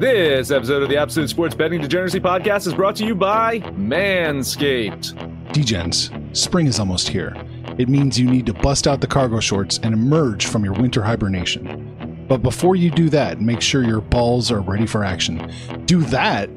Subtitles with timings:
[0.00, 5.12] This episode of the Absolute Sports Betting Degeneracy Podcast is brought to you by Manscaped.
[5.52, 7.36] Degens, spring is almost here.
[7.76, 11.02] It means you need to bust out the cargo shorts and emerge from your winter
[11.02, 11.89] hibernation.
[12.30, 15.52] But before you do that, make sure your balls are ready for action.
[15.86, 16.48] Do that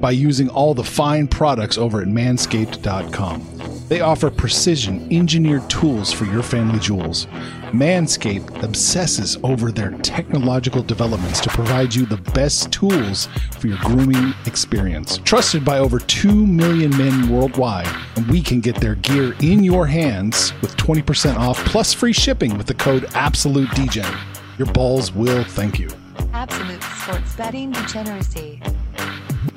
[0.00, 3.44] by using all the fine products over at manscaped.com.
[3.88, 7.26] They offer precision engineered tools for your family jewels.
[7.72, 13.26] Manscaped obsesses over their technological developments to provide you the best tools
[13.58, 15.18] for your grooming experience.
[15.18, 19.88] Trusted by over 2 million men worldwide, and we can get their gear in your
[19.88, 24.35] hands with 20% off plus free shipping with the code AbsoluteDegen.
[24.58, 25.90] Your balls will thank you.
[26.32, 28.60] Absolute sports betting degeneracy.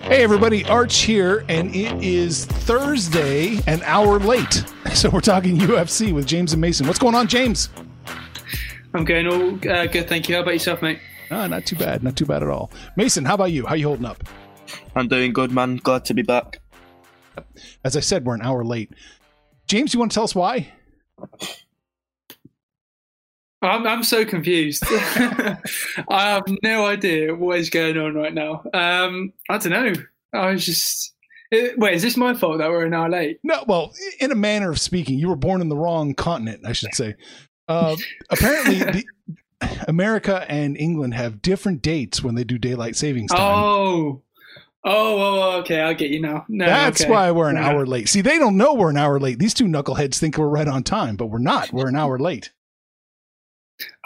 [0.02, 4.64] Hey everybody, Arch here, and it is Thursday, an hour late.
[4.96, 6.88] So we're talking UFC with James and Mason.
[6.88, 7.70] What's going on, James?
[8.96, 10.34] I'm going all uh, good, thank you.
[10.34, 11.00] How about yourself, mate?
[11.30, 12.72] Ah, not too bad, not too bad at all.
[12.96, 13.68] Mason, how about you?
[13.68, 14.24] How you holding up?
[14.96, 15.78] I'm doing good, man.
[15.78, 16.60] Glad to be back.
[17.86, 18.92] As I said, we're an hour late.
[19.68, 20.74] James, you want to tell us why?
[23.62, 24.84] I'm I'm so confused.
[24.88, 25.59] I
[26.09, 28.64] have no idea what is going on right now.
[28.74, 29.94] Um, I don't know.
[30.34, 31.14] I was just.
[31.52, 33.40] Wait, is this my fault that we're an hour late?
[33.44, 36.74] No, well, in a manner of speaking, you were born in the wrong continent, I
[36.74, 37.16] should say.
[37.68, 37.96] Uh,
[38.30, 38.75] apparently,
[39.62, 43.42] the, America and England have different dates when they do daylight savings time.
[43.42, 44.22] Oh.
[44.86, 45.18] Oh,
[45.56, 45.81] oh, okay.
[45.81, 46.46] I'll get you now.
[46.48, 47.09] No, That's okay.
[47.09, 47.68] why we're an Yeah.
[47.69, 48.08] hour late.
[48.08, 49.38] See, they don't know we're an hour late.
[49.40, 51.74] These two knuckleheads think we're right on time, but we're not.
[51.74, 52.52] We're an hour late.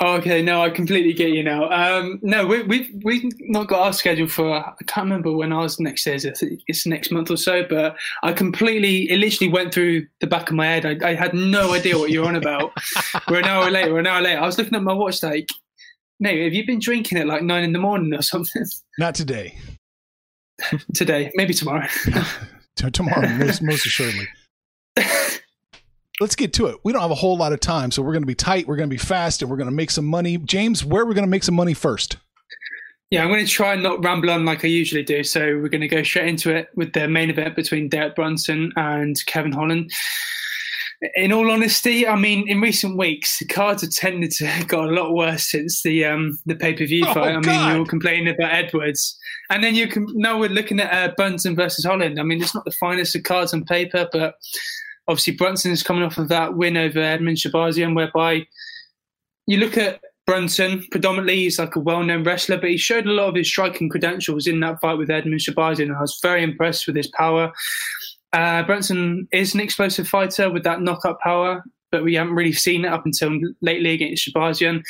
[0.01, 1.69] Oh, okay, no, I completely get you now.
[1.69, 4.53] Um, no, we, we've we've not got our schedule for.
[4.56, 6.25] I can't remember when ours next is.
[6.25, 7.63] I think it's next month or so.
[7.67, 10.85] But I completely, it literally went through the back of my head.
[10.85, 12.72] I, I had no idea what you're on about.
[13.29, 13.91] we're an hour late.
[13.91, 14.35] We're an hour late.
[14.35, 15.50] I was looking at my watch, like,
[16.19, 18.66] mate, have you been drinking at like nine in the morning or something
[19.00, 19.57] Not today.
[20.94, 21.31] today?
[21.35, 21.88] Maybe tomorrow.
[22.75, 24.28] Tomorrow, most, most assuredly.
[26.19, 26.78] Let's get to it.
[26.84, 28.68] We don't have a whole lot of time, so we're going to be tight.
[28.68, 30.38] We're going to be fast, and we're going to make some money.
[30.38, 32.18] James, where are we going to make some money first?
[33.09, 35.24] Yeah, I'm going to try and not ramble on like I usually do.
[35.24, 38.72] So we're going to go straight into it with the main event between Derek Brunson
[38.75, 39.91] and Kevin Holland.
[41.16, 44.85] In all honesty, I mean, in recent weeks, the cards have tended to have got
[44.85, 47.30] a lot worse since the um, the pay per view Oh, fight.
[47.30, 47.74] I mean, God.
[47.74, 49.18] you were complaining about Edwards,
[49.50, 52.19] and then you can now we're looking at uh, Brunson versus Holland.
[52.19, 54.35] I mean, it's not the finest of cards on paper, but
[55.08, 58.46] obviously Brunson is coming off of that win over Edmund Shahbazyan, whereby
[59.47, 63.28] you look at Brunson, predominantly he's like a well-known wrestler, but he showed a lot
[63.28, 66.88] of his striking credentials in that fight with Edmund Shahbazyan, and I was very impressed
[66.88, 67.51] with his power.
[68.31, 71.63] Uh, Brunson is an explosive fighter with that knockout power,
[71.94, 74.81] but we haven't really seen it up until lately against Shahbazyan.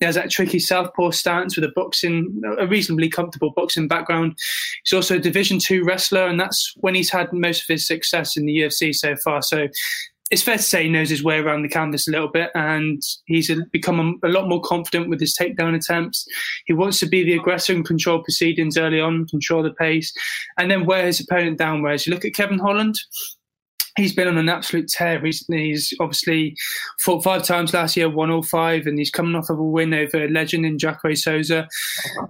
[0.00, 4.36] He has that tricky southpaw stance with a boxing, a reasonably comfortable boxing background.
[4.82, 8.36] He's also a Division Two wrestler, and that's when he's had most of his success
[8.36, 9.40] in the UFC so far.
[9.40, 9.68] So
[10.32, 13.00] it's fair to say he knows his way around the canvas a little bit, and
[13.26, 16.26] he's become a, a lot more confident with his takedown attempts.
[16.66, 20.12] He wants to be the aggressor and control proceedings early on, control the pace,
[20.58, 21.82] and then wear his opponent down.
[21.82, 22.96] Whereas you look at Kevin Holland,
[23.98, 25.70] he's been on an absolute tear recently.
[25.70, 26.56] He's obviously
[27.00, 29.92] fought five times last year, won all five, and he's coming off of a win
[29.92, 31.68] over a legend in Jacare Souza.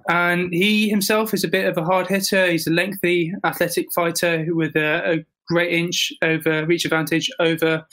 [0.09, 2.47] And he himself is a bit of a hard hitter.
[2.47, 7.85] He's a lengthy, athletic fighter with a, a great inch over reach advantage over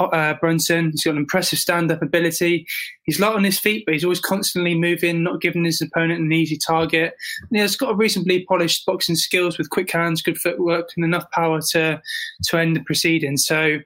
[0.00, 0.90] uh, Brunson.
[0.90, 2.66] He's got an impressive stand-up ability.
[3.04, 6.32] He's light on his feet, but he's always constantly moving, not giving his opponent an
[6.32, 7.14] easy target.
[7.50, 11.30] And he's got a reasonably polished boxing skills with quick hands, good footwork, and enough
[11.30, 12.00] power to
[12.44, 13.44] to end the proceedings.
[13.44, 13.78] So,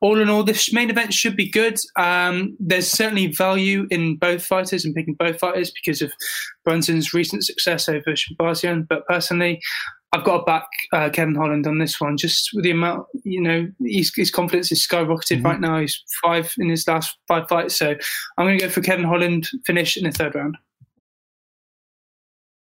[0.00, 1.78] all in all, this main event should be good.
[1.96, 6.12] Um, there's certainly value in both fighters and picking both fighters because of
[6.64, 8.88] Brunson's recent success over Shahbazyan.
[8.88, 9.60] But personally,
[10.12, 12.16] I've got to back uh, Kevin Holland on this one.
[12.16, 15.46] Just with the amount, you know, his, his confidence is skyrocketed mm-hmm.
[15.46, 15.80] right now.
[15.80, 17.94] He's five in his last five fights, so
[18.36, 20.56] I'm going to go for Kevin Holland finish in the third round.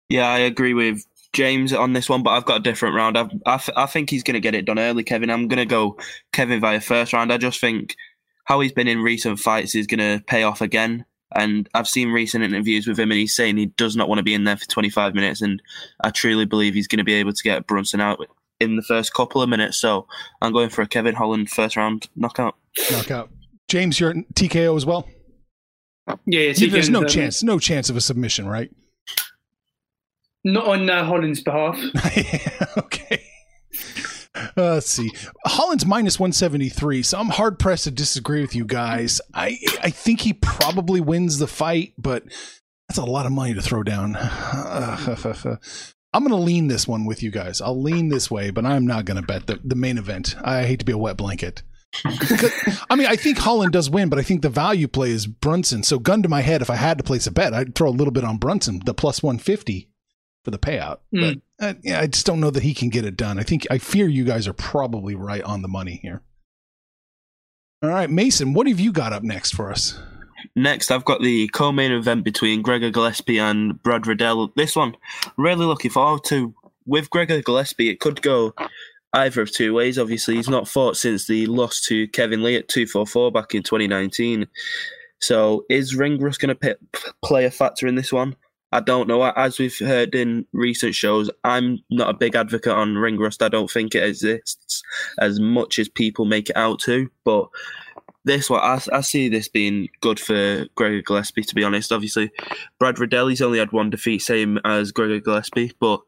[0.08, 1.04] Yeah, I agree with
[1.34, 3.18] James on this one, but I've got a different round.
[3.18, 5.30] I, I, I think he's going to get it done early, Kevin.
[5.30, 5.98] I'm going to go
[6.32, 7.32] Kevin via first round.
[7.32, 7.96] I just think
[8.44, 11.04] how he's been in recent fights is going to pay off again.
[11.34, 14.24] And I've seen recent interviews with him, and he's saying he does not want to
[14.24, 15.42] be in there for 25 minutes.
[15.42, 15.60] And
[16.02, 18.20] I truly believe he's going to be able to get Brunson out
[18.60, 19.78] in the first couple of minutes.
[19.78, 20.06] So
[20.40, 22.56] I'm going for a Kevin Holland first round knockout.
[22.90, 23.30] Knockout.
[23.68, 25.08] James, you're TKO as well.
[26.06, 28.70] Yeah, yeah there's no chance, no chance of a submission, right?
[30.44, 31.80] Not on uh, Holland's behalf.
[32.76, 33.23] okay.
[34.56, 35.10] Uh, let's see.
[35.46, 39.20] Holland's minus 173, so I'm hard pressed to disagree with you guys.
[39.32, 42.24] I I think he probably wins the fight, but
[42.88, 44.16] that's a lot of money to throw down.
[46.14, 47.60] I'm going to lean this one with you guys.
[47.60, 50.36] I'll lean this way, but I'm not going to bet the, the main event.
[50.40, 51.64] I hate to be a wet blanket.
[52.04, 55.82] I mean, I think Holland does win, but I think the value play is Brunson.
[55.82, 57.90] So, gun to my head, if I had to place a bet, I'd throw a
[57.90, 59.88] little bit on Brunson, the plus 150
[60.44, 60.98] for the payout.
[61.12, 61.40] Mm.
[61.60, 63.38] Uh, yeah, I just don't know that he can get it done.
[63.38, 66.22] I think I fear you guys are probably right on the money here.
[67.82, 69.98] All right, Mason, what have you got up next for us?
[70.56, 74.52] Next, I've got the co-main event between Gregor Gillespie and Brad Riddell.
[74.56, 74.96] This one,
[75.36, 76.54] really looking forward to.
[76.86, 78.54] With Gregor Gillespie, it could go
[79.12, 79.98] either of two ways.
[79.98, 84.46] Obviously, he's not fought since the loss to Kevin Lee at 244 back in 2019.
[85.20, 86.78] So, is ring rust going to
[87.22, 88.36] play a factor in this one?
[88.74, 89.22] I don't know.
[89.22, 93.40] As we've heard in recent shows, I'm not a big advocate on ring rust.
[93.40, 94.82] I don't think it exists
[95.20, 97.08] as much as people make it out to.
[97.24, 97.46] But
[98.24, 101.92] this one, I, I see this being good for Gregor Gillespie, to be honest.
[101.92, 102.32] Obviously,
[102.80, 105.70] Brad Riddell, only had one defeat, same as Gregor Gillespie.
[105.78, 106.00] But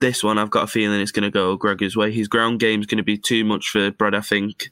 [0.00, 2.10] this one, I've got a feeling it's going to go Gregor's way.
[2.10, 4.70] His ground game is going to be too much for Brad, I think.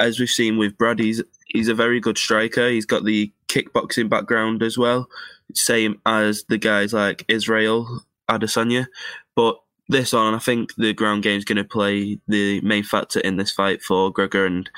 [0.00, 2.68] As we've seen with Brad, he's, he's a very good striker.
[2.68, 5.08] He's got the kickboxing background as well
[5.56, 8.86] same as the guys like Israel Adesanya.
[9.34, 9.56] But
[9.88, 13.36] this on, I think the ground game is going to play the main factor in
[13.36, 14.46] this fight for Gregor.
[14.46, 14.68] And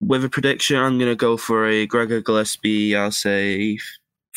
[0.00, 3.78] with a prediction, I'm going to go for a Gregor Gillespie, I'll say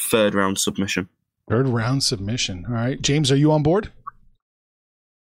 [0.09, 1.09] third round submission.
[1.49, 2.65] Third round submission.
[2.67, 3.01] All right.
[3.01, 3.91] James, are you on board?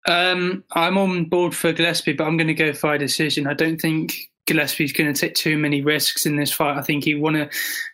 [0.07, 3.45] Um, I'm on board for Gillespie, but I'm going to go for a decision.
[3.45, 6.77] I don't think Gillespie's going to take too many risks in this fight.
[6.77, 7.49] I think he want to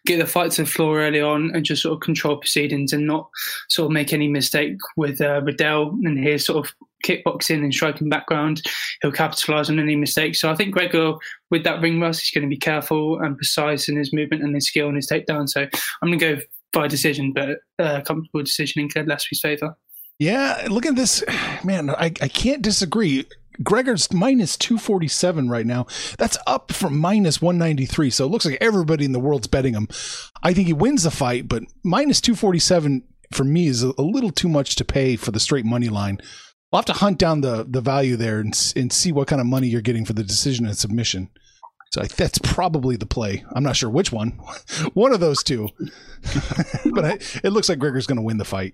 [0.06, 3.08] get the fight to the floor early on and just sort of control proceedings and
[3.08, 3.28] not
[3.70, 6.74] sort of make any mistake with uh, Riddell and his sort of
[7.04, 8.62] kickboxing and striking background.
[9.02, 10.40] He'll capitalise on any mistakes.
[10.40, 11.14] So I think Gregor,
[11.50, 14.54] with that ring rust, he's going to be careful and precise in his movement and
[14.54, 15.50] his skill and his takedown.
[15.50, 19.76] So I'm going to go by decision, but uh, comfortable decision in Gillespie's favour.
[20.20, 21.24] Yeah, look at this,
[21.64, 21.90] man.
[21.90, 23.26] I, I can't disagree.
[23.62, 25.86] Gregor's minus 247 right now.
[26.18, 28.10] That's up from minus 193.
[28.10, 29.88] So it looks like everybody in the world's betting him.
[30.42, 34.50] I think he wins the fight, but minus 247 for me is a, little too
[34.50, 36.20] much to pay for the straight money line.
[36.72, 39.46] We'll have to hunt down the, the value there and, and see what kind of
[39.46, 41.30] money you're getting for the decision and submission.
[41.92, 43.46] So I, that's probably the play.
[43.52, 44.30] I'm not sure which one.
[44.94, 45.70] one of those two.
[46.92, 48.74] but I, it looks like Gregor's going to win the fight.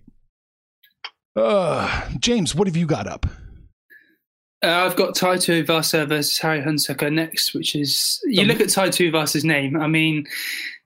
[1.39, 3.25] Uh, James, what have you got up?
[4.61, 8.89] Uh, I've got Tai Tuivasa versus Harry Hunsucker next, which is you look at Tai
[8.89, 9.79] Tuivasa's name.
[9.79, 10.25] I mean,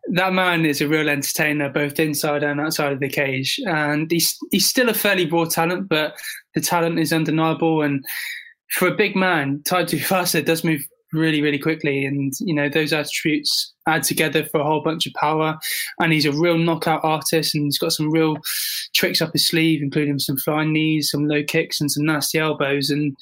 [0.09, 4.37] that man is a real entertainer, both inside and outside of the cage, and he's
[4.51, 6.13] he's still a fairly raw talent, but
[6.53, 7.81] the talent is undeniable.
[7.81, 8.05] And
[8.69, 12.05] for a big man, Tai Tuivasa does move really, really quickly.
[12.05, 15.57] And, you know, those attributes add together for a whole bunch of power.
[15.99, 18.37] And he's a real knockout artist and he's got some real
[18.93, 22.89] tricks up his sleeve, including some flying knees, some low kicks, and some nasty elbows.
[22.89, 23.15] And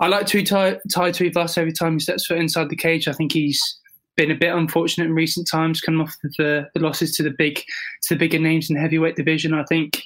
[0.00, 3.08] I like to tie, tie Tuivasa every time he steps foot inside the cage.
[3.08, 3.60] I think he's
[4.16, 7.56] been a bit unfortunate in recent times, coming off the, the losses to the big
[8.02, 9.54] to the bigger names in the heavyweight division.
[9.54, 10.02] I think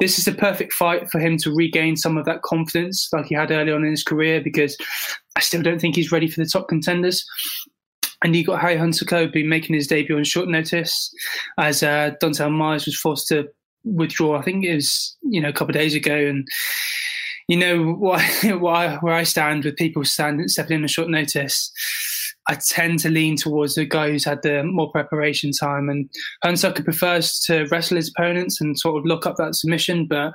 [0.00, 3.34] this is a perfect fight for him to regain some of that confidence like he
[3.34, 4.76] had early on in his career because
[5.36, 7.24] I still don't think he's ready for the top contenders.
[8.24, 11.14] And you got Harry Hunsucker be making his debut on short notice
[11.58, 13.48] as uh, Don'Tale Myers was forced to
[13.84, 14.38] withdraw.
[14.38, 16.46] I think it was you know a couple of days ago, and
[17.48, 21.72] you know what, what where I stand with people standing stepping in on short notice.
[22.48, 26.08] I tend to lean towards the guy who's had the more preparation time, and
[26.44, 30.32] Hunsucker prefers to wrestle his opponents and sort of look up that submission, but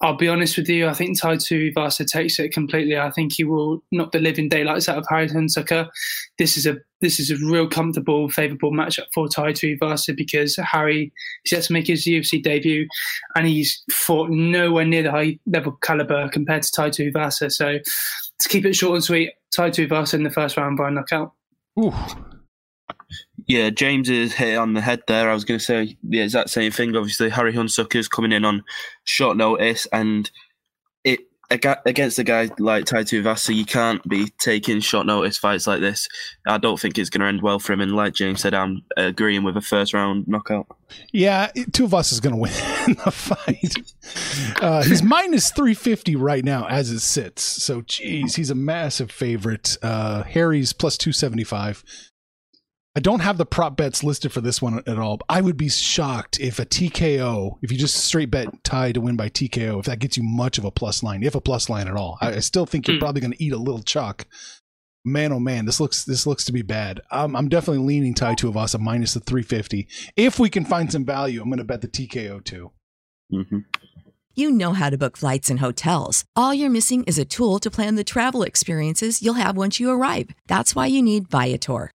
[0.00, 0.86] I'll be honest with you.
[0.86, 2.96] I think Tai Tuivasa takes it completely.
[2.96, 5.88] I think he will knock the living daylights out of Harry Hunsucker.
[6.38, 11.12] This is a this is a real comfortable, favourable matchup for Tai Tuivasa because Harry
[11.44, 12.86] is yet to make his UFC debut,
[13.34, 17.50] and he's fought nowhere near the high level caliber compared to Tai Tuivasa.
[17.50, 17.78] So
[18.38, 21.32] to keep it short and sweet, Tai Tuivasa in the first round by knockout.
[21.78, 21.94] Ooh.
[23.46, 25.30] Yeah, James is hit on the head there.
[25.30, 26.94] I was going to say the exact same thing.
[26.94, 28.62] Obviously, Harry Hunsucker's coming in on
[29.04, 30.32] short notice, and it
[31.50, 36.08] against a guy like Tai Tuivasa, you can't be taking short notice fights like this.
[36.46, 37.80] I don't think it's going to end well for him.
[37.80, 40.66] And like James said, I'm agreeing with a first round knockout.
[41.12, 44.62] Yeah, Tuivasa is going to win the fight.
[44.62, 47.42] Uh, he's minus 350 right now as it sits.
[47.42, 49.76] So, geez, he's a massive favorite.
[49.82, 51.84] Uh, Harry's plus 275.
[52.96, 55.20] I don't have the prop bets listed for this one at all.
[55.28, 59.16] I would be shocked if a TKO, if you just straight bet Tai to win
[59.16, 61.86] by TKO, if that gets you much of a plus line, if a plus line
[61.86, 62.18] at all.
[62.20, 63.00] I, I still think you're Hmm.
[63.00, 64.26] probably going to eat a little chalk.
[65.04, 67.00] Man, oh man, this looks this looks to be bad.
[67.10, 69.86] I'm, I'm definitely leaning tie to Tuivasa minus the 350.
[70.16, 72.72] If we can find some value, I'm going to bet the TKO too.
[73.30, 73.58] hmm
[74.34, 76.24] You know how to book flights and hotels.
[76.34, 79.88] All you're missing is a tool to plan the travel experiences you'll have once you
[79.90, 80.30] arrive.
[80.48, 81.92] That's why you need Viator.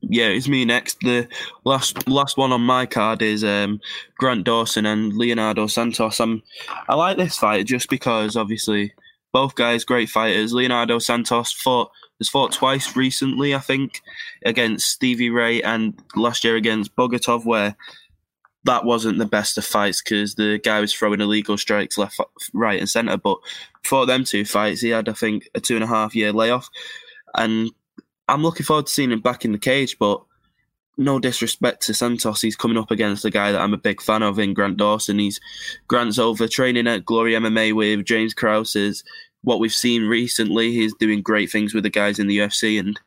[0.00, 1.00] yeah, it's me next.
[1.00, 1.28] The
[1.64, 3.80] last last one on my card is um,
[4.16, 6.20] Grant Dawson and Leonardo Santos.
[6.20, 6.42] I'm,
[6.88, 8.94] I like this fight just because obviously
[9.32, 10.52] both guys great fighters.
[10.52, 14.00] Leonardo Santos fought has fought twice recently, I think,
[14.44, 17.76] against Stevie Ray and last year against Bogatov, where
[18.64, 22.20] that wasn't the best of fights because the guy was throwing illegal strikes left,
[22.52, 23.16] right, and centre.
[23.16, 23.38] But
[23.82, 26.68] for them two fights, he had I think a two and a half year layoff,
[27.34, 27.70] and
[28.28, 30.22] I'm looking forward to seeing him back in the cage, but
[30.98, 34.22] no disrespect to Santos, he's coming up against a guy that I'm a big fan
[34.22, 35.18] of in Grant Dawson.
[35.18, 35.40] He's
[35.86, 38.74] Grant's over training at Glory MMA with James Krause.
[38.74, 39.04] Is
[39.42, 40.72] what we've seen recently.
[40.72, 42.98] He's doing great things with the guys in the UFC, and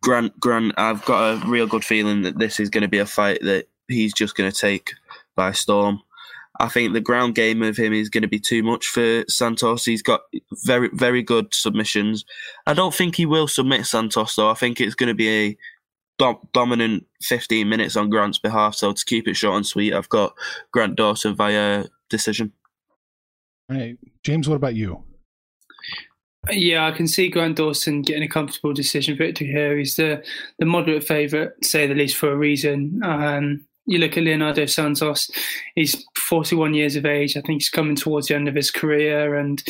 [0.00, 3.06] Grant, Grant, I've got a real good feeling that this is going to be a
[3.06, 4.92] fight that he's just going to take
[5.34, 6.00] by storm.
[6.60, 9.84] I think the ground game of him is going to be too much for Santos.
[9.84, 10.22] He's got
[10.64, 12.24] very, very good submissions.
[12.66, 14.50] I don't think he will submit Santos, though.
[14.50, 15.56] I think it's going to be a
[16.18, 18.74] dom- dominant 15 minutes on Grant's behalf.
[18.74, 20.34] So to keep it short and sweet, I've got
[20.72, 22.52] Grant Dawson via decision.
[23.70, 23.96] All right.
[24.24, 25.04] James, what about you?
[26.50, 29.76] Yeah, I can see Grant Dawson getting a comfortable decision victory here.
[29.76, 30.24] He's the,
[30.58, 33.00] the moderate favourite, say the least, for a reason.
[33.04, 35.30] Um, you look at Leonardo Santos,
[35.74, 37.36] he's 41 years of age.
[37.36, 39.62] I think he's coming towards the end of his career, and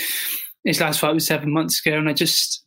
[0.64, 1.96] his last fight was seven months ago.
[1.96, 2.64] And I just,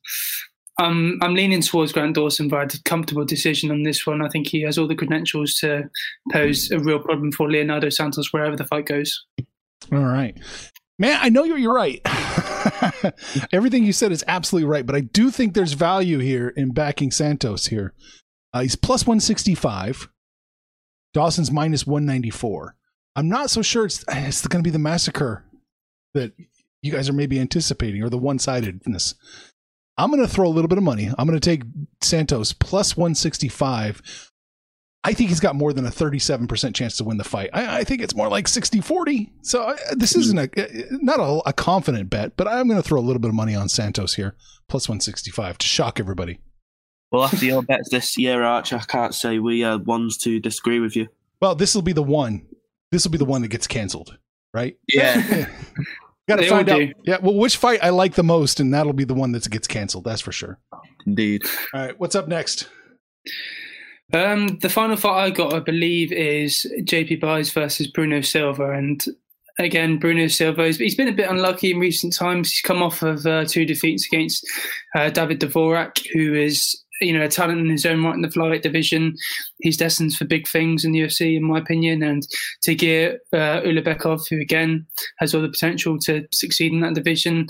[0.79, 4.21] um, I'm leaning towards Grant Dawson by a comfortable decision on this one.
[4.21, 5.83] I think he has all the credentials to
[6.31, 9.25] pose a real problem for Leonardo Santos wherever the fight goes.
[9.91, 10.37] All right.
[10.97, 11.99] Man, I know you're, you're right.
[13.51, 17.11] Everything you said is absolutely right, but I do think there's value here in backing
[17.11, 17.93] Santos here.
[18.53, 20.09] Uh, he's plus 165.
[21.13, 22.75] Dawson's minus 194.
[23.15, 25.45] I'm not so sure it's, it's going to be the massacre
[26.13, 26.33] that
[26.81, 29.15] you guys are maybe anticipating or the one sidedness.
[29.97, 31.09] I'm going to throw a little bit of money.
[31.17, 31.63] I'm going to take
[32.01, 34.01] Santos plus 165
[35.03, 37.49] I think he's got more than a 37% chance to win the fight.
[37.53, 39.33] I, I think it's more like 60 40.
[39.41, 42.81] So I, this isn't a eh, eh, not a, a confident bet, but I'm going
[42.81, 44.35] to throw a little bit of money on Santos here,
[44.67, 46.39] plus 165 to shock everybody.
[47.11, 50.79] Well, after your bets this year, Arch, I can't say we are ones to disagree
[50.79, 51.07] with you.
[51.41, 52.45] Well, this will be the one.
[52.91, 54.17] This will be the one that gets canceled,
[54.53, 54.77] right?
[54.87, 55.47] Yeah.
[56.27, 56.77] Got to find out.
[56.77, 56.93] do.
[57.03, 59.67] Yeah, well, which fight I like the most, and that'll be the one that gets
[59.67, 60.03] canceled.
[60.03, 60.59] That's for sure.
[61.05, 61.43] Indeed.
[61.73, 62.69] All right, what's up next?
[64.13, 68.71] Um, the final fight I got, I believe, is JP Buys versus Bruno Silva.
[68.71, 69.03] And
[69.57, 72.51] again, Bruno Silva, he's, he's been a bit unlucky in recent times.
[72.51, 74.45] He's come off of uh, two defeats against
[74.95, 78.27] uh, David Dvorak, who is you know a talent in his own right in the
[78.27, 79.15] flyweight division.
[79.59, 82.03] He's destined for big things in the UFC, in my opinion.
[82.03, 82.27] And
[82.65, 84.85] Tagir uh, Ulanbekov, who again
[85.19, 87.47] has all the potential to succeed in that division.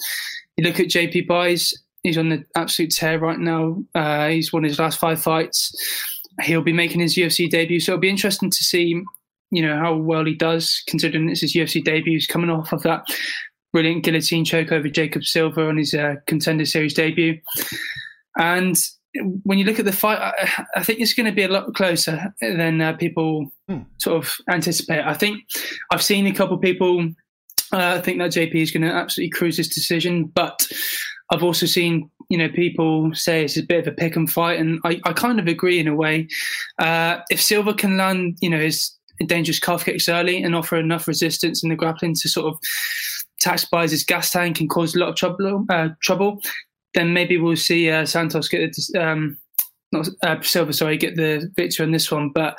[0.58, 1.74] You look at JP Buys.
[2.04, 3.84] He's on the absolute tear right now.
[3.94, 5.72] Uh, he's won his last five fights
[6.44, 7.80] he'll be making his UFC debut.
[7.80, 9.02] So it'll be interesting to see,
[9.52, 12.14] you know, how well he does, considering it's his UFC debut.
[12.14, 13.04] He's coming off of that
[13.74, 17.40] brilliant guillotine choke over Jacob Silva on his uh, contender series debut.
[18.38, 18.76] And
[19.44, 21.74] when you look at the fight, I, I think it's going to be a lot
[21.74, 23.84] closer than uh, people Hmm.
[23.98, 25.02] sort of anticipate.
[25.06, 25.44] I think
[25.92, 27.10] I've seen a couple of people
[27.72, 30.68] uh, think that JP is going to absolutely cruise this decision, but
[31.30, 34.60] I've also seen you know people say it's a bit of a pick and fight,
[34.60, 36.28] and I, I kind of agree in a way.
[36.80, 38.92] Uh, if Silva can land, you know, his
[39.28, 42.60] dangerous calf kicks early and offer enough resistance in the grappling to sort of
[43.40, 46.42] tax Buys his gas tank and cause a lot of trouble, uh, trouble,
[46.94, 49.38] then maybe we'll see uh, Santos get the um,
[49.92, 52.58] not uh, Silva, sorry, get the victory on this one, but.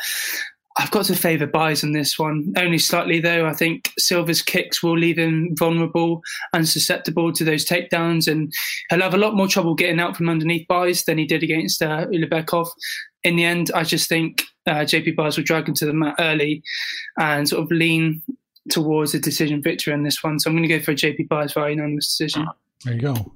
[0.79, 3.47] I've got to favour Buys on this one, only slightly though.
[3.47, 6.23] I think Silva's kicks will leave him vulnerable
[6.55, 8.51] and susceptible to those takedowns, and
[8.89, 11.83] he'll have a lot more trouble getting out from underneath Buys than he did against
[11.83, 12.07] uh.
[12.11, 16.15] In the end, I just think uh, JP Buys will drag him to the mat
[16.19, 16.63] early
[17.19, 18.23] and sort of lean
[18.71, 20.39] towards a decision victory on this one.
[20.39, 22.47] So I'm going to go for a JP Buys via unanimous decision.
[22.85, 23.33] There you go.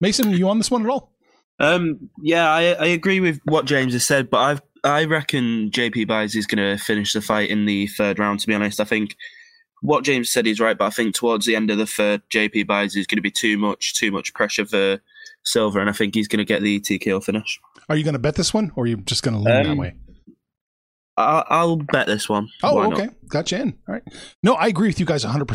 [0.00, 1.12] Mason, you on this one at all?
[1.58, 6.06] Um, yeah, I, I agree with what James has said, but I've I reckon JP
[6.06, 8.40] Buys is going to finish the fight in the third round.
[8.40, 9.16] To be honest, I think
[9.80, 12.66] what James said is right, but I think towards the end of the third, JP
[12.66, 15.00] Buys is going to be too much too much pressure for
[15.44, 17.58] Silver, and I think he's going to get the TKO finish.
[17.88, 19.66] Are you going to bet this one, or are you just going to lean that
[19.66, 19.94] Um, way?
[21.16, 22.48] I'll, I'll bet this one.
[22.62, 23.00] Oh, Why not?
[23.00, 23.08] okay.
[23.28, 23.78] Gotcha in.
[23.88, 24.02] All right.
[24.42, 25.46] No, I agree with you guys 100%.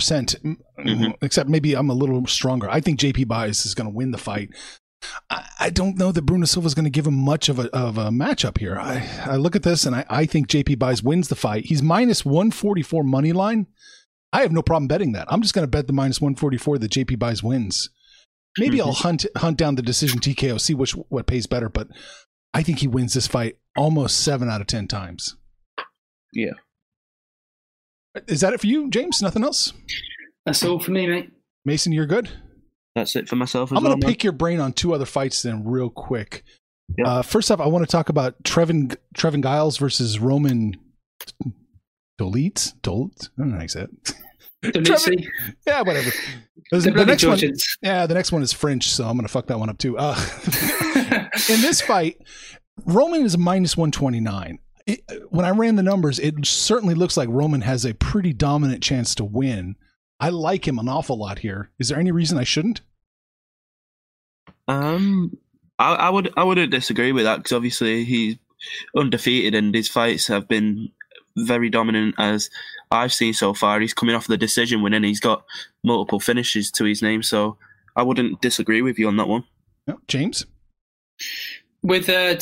[0.42, 1.14] Mm, Mhm.
[1.22, 2.68] Except maybe I'm a little stronger.
[2.70, 4.50] I think JP Bias is going to win the fight.
[5.30, 7.70] I, I don't know that Bruno Silva is going to give him much of a,
[7.76, 8.78] of a matchup here.
[8.80, 11.66] I, I look at this and I, I think JP Bias wins the fight.
[11.66, 13.68] He's minus 144 money line.
[14.34, 15.28] I have no problem betting that.
[15.30, 17.90] I'm just going to bet the minus 144 that JP Bias wins.
[18.58, 21.88] Maybe I'll hunt hunt down the decision TKO, see which what pays better, but
[22.54, 25.38] I think he wins this fight almost seven out of ten times.
[26.34, 26.52] Yeah.
[28.28, 29.22] Is that it for you, James?
[29.22, 29.74] Nothing else?
[30.46, 31.32] That's all for me, mate.
[31.66, 32.30] Mason, you're good.
[32.96, 33.94] That's it for myself as I'm well.
[33.94, 36.44] going to pick your brain on two other fights then, real quick.
[36.98, 37.08] Yeah.
[37.08, 40.76] Uh, first off, I want to talk about Trevin Trevin Giles versus Roman
[42.20, 42.74] Dolitz.
[42.82, 43.30] Dolitz?
[43.30, 44.14] I don't know how you say it.
[44.64, 45.26] Delisi.
[45.66, 46.12] Yeah, whatever.
[46.72, 47.40] The, The the bloody next one,
[47.82, 49.98] yeah, the next one is French, so I'm going to fuck that one up too.
[49.98, 50.16] Uh,
[51.50, 52.18] in this fight,
[52.86, 54.60] Roman is minus 129.
[54.92, 58.84] It, when I ran the numbers, it certainly looks like Roman has a pretty dominant
[58.84, 59.76] chance to win.
[60.20, 61.72] I like him an awful lot here.
[61.80, 62.82] Is there any reason I shouldn't?
[64.68, 65.38] Um,
[65.80, 68.38] I, I would I wouldn't disagree with that because obviously he's
[68.96, 70.92] undefeated and his fights have been
[71.38, 72.50] very dominant as
[72.92, 73.80] I've seen so far.
[73.80, 75.44] He's coming off the decision win and he's got
[75.84, 77.58] multiple finishes to his name, so
[77.96, 79.46] I wouldn't disagree with you on that one.
[79.88, 80.46] No, James?
[81.84, 82.36] With uh,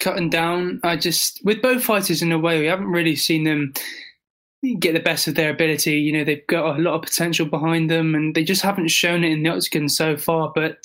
[0.00, 3.72] cutting down, I just with both fighters in a way, we haven't really seen them
[4.78, 5.98] get the best of their ability.
[5.98, 9.24] You know, they've got a lot of potential behind them, and they just haven't shown
[9.24, 10.52] it in the octagon so far.
[10.54, 10.78] But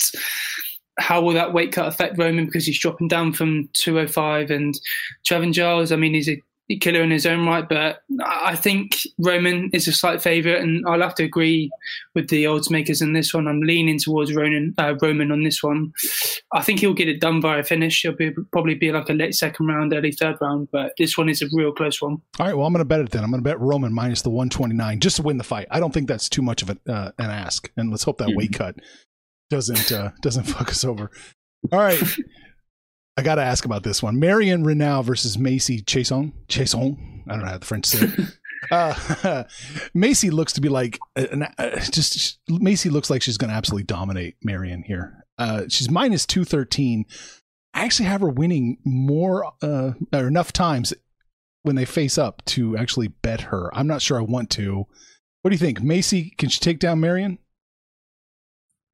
[0.98, 4.78] how will that weight cut affect Roman because he's dropping down from 205 and
[5.24, 5.92] Trevin Giles?
[5.92, 6.42] I mean, he's a
[6.78, 11.00] killer in his own right, but I think Roman is a slight favourite, and I'll
[11.00, 11.70] have to agree
[12.14, 13.48] with the odds makers in this one.
[13.48, 15.92] I'm leaning towards Ronan, uh, Roman on this one.
[16.52, 18.04] I think he'll get it done via finish.
[18.04, 21.28] It'll be, probably be like a late second round, early third round, but this one
[21.28, 22.18] is a real close one.
[22.38, 23.24] All right, well, I'm going to bet it then.
[23.24, 25.66] I'm going to bet Roman minus the 129 just to win the fight.
[25.70, 28.34] I don't think that's too much of a, uh, an ask, and let's hope that
[28.34, 28.76] weight cut
[29.50, 31.10] doesn't uh, doesn't fuck us over.
[31.72, 32.02] All right,
[33.20, 36.32] I got to ask about this one: Marion Reneau versus Macy Chiasson.
[36.48, 37.22] Chason.
[37.28, 38.20] I don't know how the French say it.
[38.70, 39.44] Uh,
[39.94, 43.84] Macy looks to be like an, uh, just Macy looks like she's going to absolutely
[43.84, 45.24] dominate Marion here.
[45.38, 47.06] Uh, she's minus two thirteen.
[47.72, 50.92] I actually have her winning more uh, or enough times
[51.62, 53.74] when they face up to actually bet her.
[53.74, 54.84] I'm not sure I want to.
[55.40, 56.34] What do you think, Macy?
[56.36, 57.38] Can she take down Marion?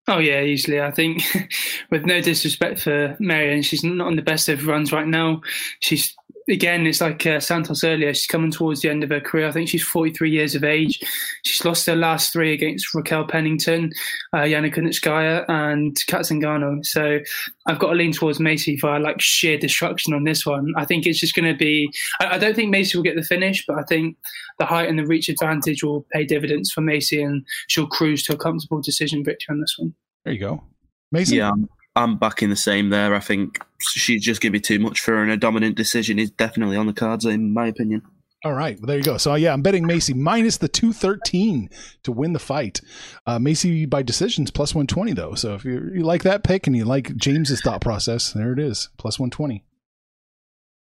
[0.09, 0.81] Oh yeah, easily.
[0.81, 1.23] I think,
[1.91, 5.43] with no disrespect for Marion, she's not on the best of runs right now.
[5.81, 6.17] She's
[6.49, 8.13] again, it's like uh, Santos earlier.
[8.15, 9.49] She's coming towards the end of her career.
[9.49, 11.01] I think she's 43 years of age.
[11.45, 13.93] She's lost her last three against Raquel Pennington,
[14.33, 16.85] uh, Yana Kunitskaya, and Cat Zingano.
[16.85, 17.21] So
[17.67, 20.73] I've got to lean towards Macy for like sheer destruction on this one.
[20.77, 21.93] I think it's just going to be.
[22.21, 24.17] I, I, don't think Macy will get the finish, but I think
[24.59, 28.35] the height and the reach advantage will pay dividends for Macy, and she'll cruise to
[28.35, 29.95] a comfortable decision victory on this one.
[30.25, 30.65] There you go,
[31.11, 31.37] Macy.
[31.37, 31.53] Yeah,
[31.97, 33.15] I'm backing the same there.
[33.15, 36.19] I think she's just going to be too much for her, and a dominant decision
[36.19, 38.03] is definitely on the cards, in my opinion.
[38.45, 39.17] All right, well, there you go.
[39.17, 41.69] So yeah, I'm betting Macy minus the two thirteen
[42.05, 42.81] to win the fight.
[43.27, 45.35] Uh, Macy by decisions plus one twenty though.
[45.35, 48.59] So if you, you like that pick and you like James's thought process, there it
[48.59, 49.65] is, plus one twenty.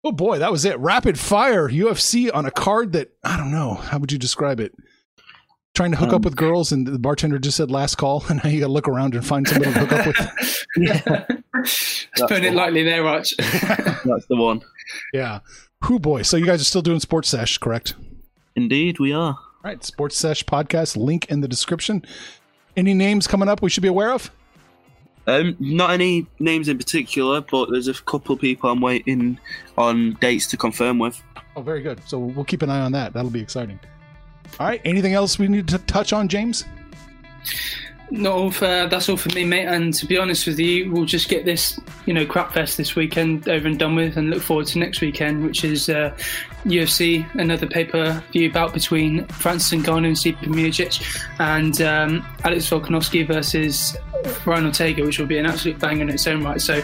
[0.05, 0.79] Oh boy, that was it.
[0.79, 3.75] Rapid fire UFC on a card that I don't know.
[3.75, 4.73] How would you describe it?
[5.77, 8.43] Trying to hook um, up with girls and the bartender just said last call and
[8.43, 10.67] now you gotta look around and find somebody to hook up with.
[10.79, 11.25] Yeah.
[12.29, 14.61] Putting it lightly there Raj that's the one.
[15.15, 15.41] Yeah.
[15.85, 16.21] Who boy.
[16.21, 17.95] So you guys are still doing sports sesh correct?
[18.57, 19.33] Indeed we are.
[19.33, 19.83] All right.
[19.83, 22.05] Sports sesh podcast link in the description.
[22.77, 24.31] Any names coming up we should be aware of?
[25.27, 29.39] Um, not any names in particular, but there's a couple people I'm waiting
[29.79, 31.23] on dates to confirm with.
[31.57, 32.01] Oh, very good.
[32.07, 33.15] So we'll keep an eye on that.
[33.15, 33.81] That'll be exciting.
[34.59, 34.81] All right.
[34.85, 36.65] Anything else we need to touch on, James?
[38.11, 39.67] No, for, that's all for me, mate.
[39.67, 42.95] And to be honest with you, we'll just get this, you know, crap fest this
[42.95, 46.17] weekend over and done with, and look forward to next weekend, which is uh,
[46.67, 51.05] UFC, another pay-per-view bout between Francis Ngannou and Stipe Miocic,
[51.39, 53.97] and um, Alex Volkanovski versus
[54.45, 56.61] Ryan Ortega, which will be an absolute bang in its own right.
[56.61, 56.83] So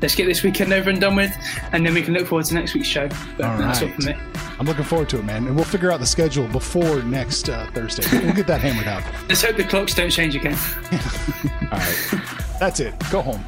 [0.00, 1.36] let's get this weekend over and done with,
[1.72, 3.08] and then we can look forward to next week's show.
[3.36, 3.90] But all that's right.
[3.90, 4.16] all for me.
[4.58, 5.46] I'm looking forward to it, man.
[5.46, 8.04] And we'll figure out the schedule before next uh, Thursday.
[8.24, 9.02] We'll get that hammered out.
[9.28, 10.56] Let's hope the clocks don't change again.
[11.72, 12.20] all right.
[12.60, 12.94] That's it.
[13.10, 13.44] Go home.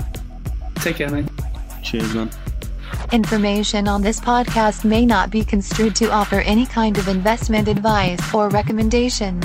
[0.76, 1.28] Take care, man.
[1.82, 2.30] Cheers, man.
[3.12, 8.34] Information on this podcast may not be construed to offer any kind of investment advice
[8.34, 9.44] or recommendations.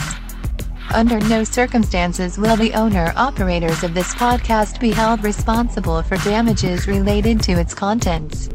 [0.93, 6.87] Under no circumstances will the owner operators of this podcast be held responsible for damages
[6.87, 8.49] related to its contents.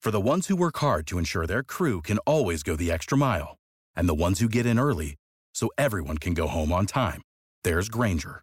[0.00, 3.18] For the ones who work hard to ensure their crew can always go the extra
[3.18, 3.56] mile,
[3.96, 5.16] and the ones who get in early
[5.54, 7.20] so everyone can go home on time,
[7.64, 8.42] there's Grainger,